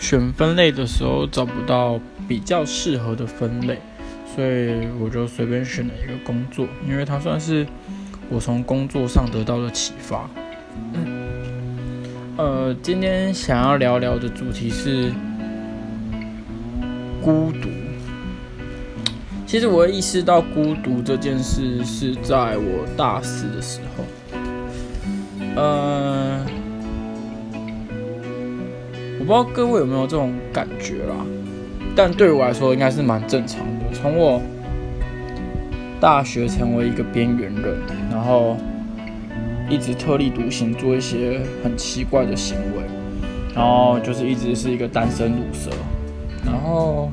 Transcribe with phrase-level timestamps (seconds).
[0.00, 3.78] 选分类的时候找不到比较适合的分类，
[4.34, 7.66] 所以我就随便选了一个工作，因为它算是
[8.30, 10.28] 我从工作上得到的启发。
[12.38, 15.12] 呃，今天想要聊聊的主题是
[17.22, 17.68] 孤独。
[19.46, 24.04] 其实我意识到孤独这件事是在我大四的时候，
[25.56, 26.29] 呃。
[29.30, 31.14] 不知道各位有没有这种感觉啦，
[31.94, 33.84] 但对我来说应该是蛮正常的。
[33.92, 34.42] 从我
[36.00, 37.76] 大学成为一个边缘人，
[38.10, 38.56] 然后
[39.68, 42.82] 一直特立独行，做一些很奇怪的行为，
[43.54, 45.70] 然后就是一直是一个单身乳蛇，
[46.44, 47.08] 然后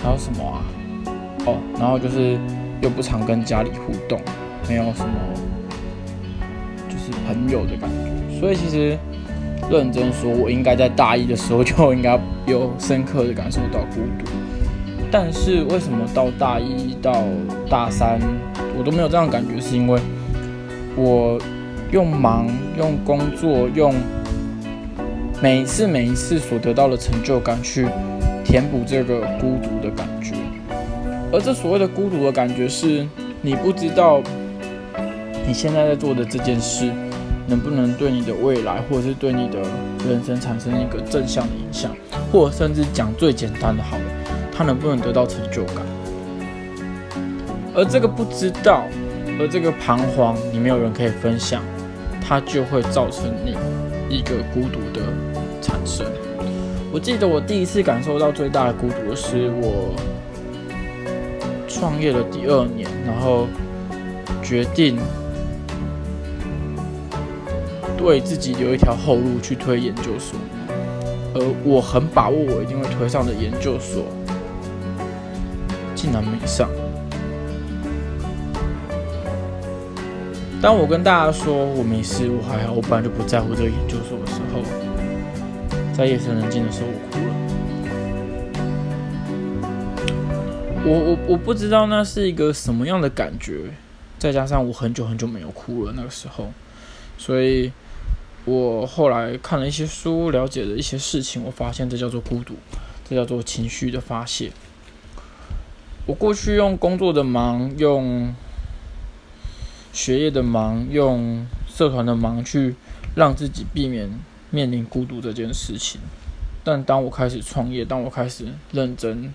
[0.00, 0.62] 还有什么啊？
[1.46, 2.38] 哦，然后就是
[2.80, 4.20] 又不常跟家里互动，
[4.68, 5.10] 没有什么
[6.88, 8.96] 就是朋友的感觉，所以其实。
[9.70, 14.28] 认真说，我应该在大一的时候就应该有深刻的感受到孤独，
[15.12, 17.22] 但是为什么到大一到
[17.68, 18.18] 大三
[18.76, 19.60] 我都没有这样感觉？
[19.60, 20.00] 是因为
[20.96, 21.38] 我
[21.92, 23.94] 用忙、用工作、用
[25.40, 27.86] 每一次每一次所得到的成就感去
[28.44, 30.34] 填补这个孤独的感觉，
[31.32, 33.06] 而这所谓的孤独的感觉，是
[33.40, 34.20] 你不知道
[35.46, 36.90] 你现在在做的这件事。
[37.50, 39.58] 能不能对你的未来，或者是对你的
[40.08, 41.90] 人生产生一个正向的影响，
[42.30, 43.98] 或甚至讲最简单的，好，
[44.56, 45.78] 他能不能得到成就感？
[47.74, 48.84] 而这个不知道，
[49.40, 51.60] 而这个彷徨，你没有人可以分享，
[52.24, 53.56] 它就会造成你
[54.08, 55.02] 一个孤独的
[55.60, 56.06] 产生。
[56.92, 59.92] 我记得我第一次感受到最大的孤独是我
[61.66, 63.48] 创业的第二年，然后
[64.40, 64.96] 决定。
[68.02, 70.38] 为自己留一条后路去推研究所，
[71.34, 74.04] 而我很把握我一定会推上的研究所，
[75.94, 76.68] 竟然没上。
[80.62, 84.60] 当我跟大家说我没事，我还好，我本来就不在乎这个研究所的时候，
[85.94, 87.32] 在夜深人静的时候，我哭了。
[90.84, 93.70] 我我我不知道那是一个什么样的感觉，
[94.18, 96.50] 再加上我很久很久没有哭了，那个时候，
[97.18, 97.70] 所以。
[98.46, 102.54] 我后来看了一些书，了解了一些事情，我发现这叫做孤独，
[103.08, 104.50] 这叫做情绪的发泄。
[106.06, 108.34] 我过去用工作的忙，用
[109.92, 112.74] 学业的忙，用社团的忙，去
[113.14, 114.10] 让自己避免
[114.50, 116.00] 面临孤独这件事情。
[116.64, 119.30] 但当我开始创业，当我开始认真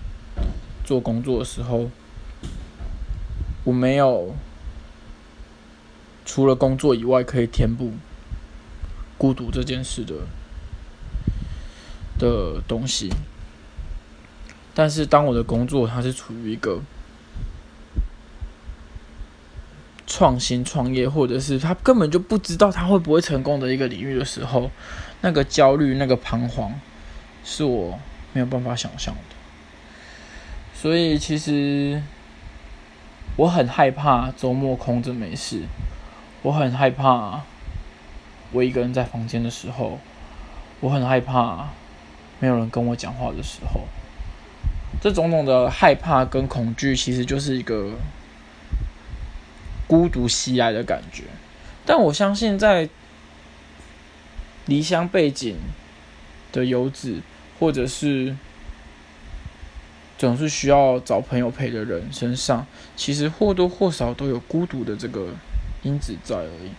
[0.84, 1.88] 做工作的时候，
[3.64, 4.34] 我没有
[6.24, 7.92] 除了工作以外可以填补。
[9.18, 10.14] 孤独这件事的
[12.18, 13.10] 的东西，
[14.74, 16.80] 但是当我的工作它是处于一个
[20.06, 24.70] 创新创业，或者是他根本就不知道他会不会成功的一个领域的时候，
[25.20, 26.72] 那个焦虑、那个彷徨，
[27.44, 27.98] 是我
[28.32, 29.20] 没有办法想象的。
[30.74, 32.02] 所以其实
[33.36, 35.62] 我很害怕周末空着没事，
[36.42, 37.42] 我很害怕。
[38.52, 39.98] 我一个人在房间的时候，
[40.80, 41.68] 我很害怕
[42.38, 43.82] 没有人跟我讲话的时候。
[45.00, 47.92] 这种种的害怕跟恐惧，其实就是一个
[49.86, 51.24] 孤独袭来的感觉。
[51.84, 52.88] 但我相信，在
[54.64, 55.56] 离乡背景
[56.50, 57.20] 的游子，
[57.60, 58.34] 或者是
[60.16, 65.28] 总是需要找朋友陪的人身上，其实或多或少都有孤独的这个
[65.86, 66.70] 因子在而已。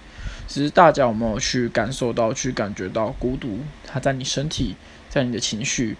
[0.47, 3.59] 只是大家有没有去感受到、去感觉到孤独？
[3.85, 4.75] 它在你身体、
[5.09, 5.95] 在你的情绪、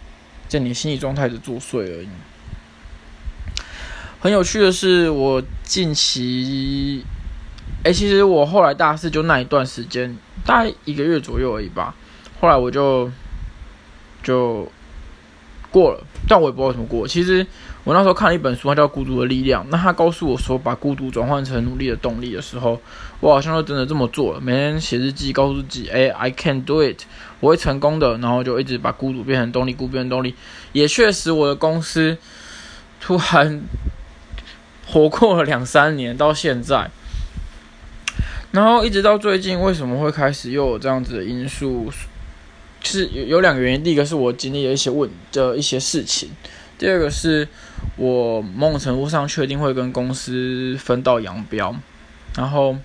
[0.48, 2.10] 在你心理状态的作祟而已。
[4.20, 7.06] 很有趣的是，我近期，
[7.84, 11.96] 哎，其实我后来大四就那一段时间，大概一个月左右而已吧。
[12.40, 13.12] 后来我就
[14.24, 14.72] 就
[15.72, 17.08] 过了，但我也不知道怎么过。
[17.08, 17.46] 其实。
[17.88, 19.64] 我那时候看了一本书，它叫《孤独的力量》。
[19.70, 22.78] 那他告诉我说，把孤独转换成努力的动力的时候，
[23.22, 24.42] 我好像就真的这么做了。
[24.42, 27.04] 每天写日记，告诉自己：“哎，I can do it，
[27.40, 30.36] 我会成功的。”然后就一直把孤独变成动力，孤变成动力。
[30.74, 32.18] 也确实，我的公司
[33.00, 33.64] 突然
[34.88, 36.92] 活过了两三年，到现在，
[38.52, 41.90] 然后一直到最近，为什么会开始又有这样子的因素？
[42.84, 43.82] 是有两个原因。
[43.82, 46.32] 第一个是我经历了一些问的一些事情。
[46.78, 47.48] 第二个是
[47.98, 51.76] 我某种程度上确定会跟公司分道扬镳，
[52.36, 52.78] 然后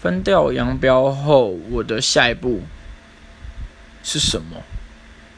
[0.00, 2.62] 分掉扬镳后，我的下一步
[4.02, 4.62] 是什么？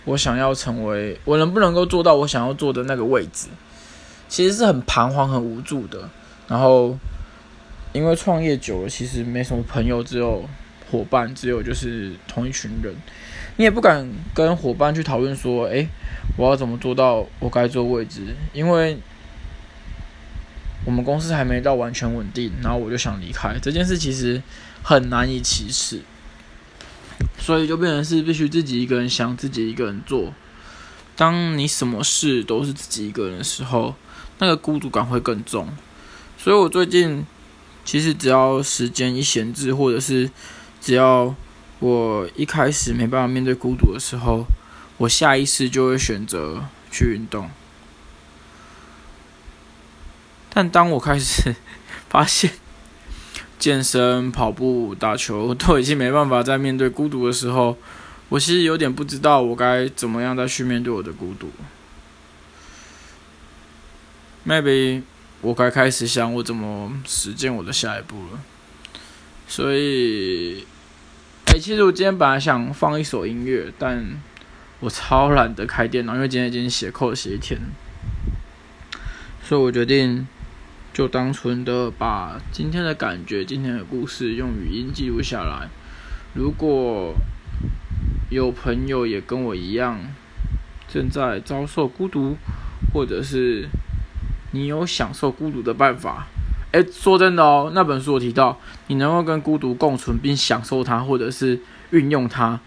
[0.04, 3.48] 我想要成为，我能不能够做到我想要做的那个位置？
[4.28, 6.10] 其实是很彷徨、很无助的。
[6.46, 6.98] 然后，
[7.94, 10.46] 因为创业久了，其实没什么朋友，只有
[10.90, 12.94] 伙伴，只有就是同一群人。
[13.56, 15.88] 你也不敢跟伙伴去讨论说：“诶，
[16.36, 18.98] 我要怎么做到我该做位置？”因为
[20.84, 24.42] 我们公司还没到完全稳定，然后我就想离开这件事，其实
[24.82, 26.02] 很难以启齿。
[27.38, 30.32] 所以就变成是必须自己一个人想，自己一个人做。
[31.16, 33.94] 当你什么事都是自己一个人的时候，
[34.38, 35.68] 那个孤独感会更重。
[36.36, 37.24] 所以我最近
[37.84, 40.28] 其实只要时间一闲置，或者是
[40.84, 41.34] 只要
[41.78, 44.44] 我一开始没办法面对孤独的时候，
[44.98, 47.48] 我下意识就会选择去运动。
[50.50, 51.56] 但当我开始
[52.10, 52.50] 发现，
[53.58, 57.78] 健身、跑步、打球都已经没办法再面对孤独的时候，
[58.28, 61.50] 我其实有点不知道我该怎么样再去面对我的孤独。
[64.46, 65.00] Maybe
[65.40, 68.40] 我该开始想我怎么实践我的下一步了。
[69.46, 70.66] 所以，
[71.58, 74.04] 其实我今天本来想放一首音乐，但
[74.80, 77.60] 我超懒得开电脑，因为今天已经写扣写一天，
[79.42, 80.26] 所以我决定。
[80.92, 85.68] 就单纯的把今天的感觉、今天的故事用语音记录下来。
[86.34, 87.12] 如果
[88.30, 89.98] 有朋友也跟我一样
[90.86, 92.36] 正在遭受孤独，
[92.92, 93.68] 或者是
[94.52, 96.28] 你有享受孤独的办法，
[96.74, 101.60] 哎，说真的哦，那本书我提到，你能够跟孤独共存并享受它，或者是
[101.90, 102.58] 运用它，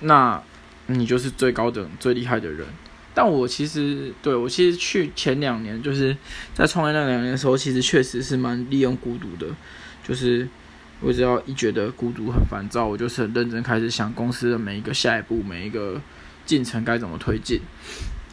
[0.00, 0.42] 那
[0.86, 2.66] 你就是最高等、最厉害的人。
[3.12, 6.16] 但我其实对我其实去前两年就是
[6.54, 9.46] 在创业那两年的时候，其实确实是蛮利用孤独的。
[10.02, 10.48] 就是
[11.00, 16.00] 我只要一觉得孤独很烦躁，我就是很认真开始想公司的每一个下一步、每一个
[16.46, 17.60] 进程该怎么推进。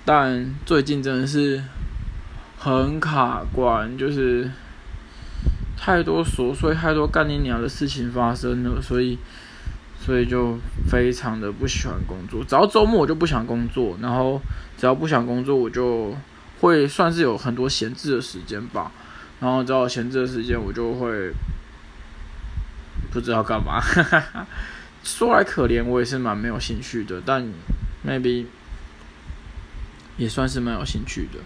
[0.06, 1.62] 但最近真的是
[2.58, 4.50] 很卡关，就是
[5.82, 9.18] 太多琐碎、太多干你娘的事情发生了，所以。
[10.04, 10.58] 所以就
[10.90, 14.42] 非常的不喜欢工作，只要周末我就不想工作，然后
[14.76, 16.18] 只要不想工作，我就
[16.60, 18.92] 会算是有很多闲置的时间吧。
[19.40, 21.32] 然后只要闲置的时间，我就会
[23.12, 23.80] 不知道干嘛。
[25.06, 27.48] 说来可怜，我也是蛮没有兴趣的，但
[28.04, 28.48] maybe
[30.18, 31.38] 也算是蛮有兴趣的。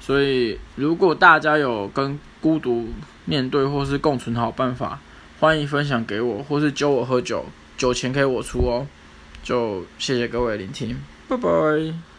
[0.00, 2.88] 所以如果大家有跟孤独
[3.24, 4.98] 面对或是共存好办法，
[5.38, 7.44] 欢迎分享给我，或是揪我喝酒。
[7.76, 8.86] 酒钱可以我出哦，
[9.42, 10.96] 就谢谢各位聆听，
[11.28, 12.11] 拜拜。